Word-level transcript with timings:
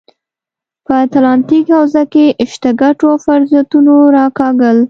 په 0.85 0.93
اتلانتیک 1.05 1.65
حوزه 1.77 2.03
کې 2.13 2.25
شته 2.53 2.69
ګټو 2.81 3.05
او 3.13 3.17
فرصتونو 3.25 3.95
راکاږل. 4.17 4.77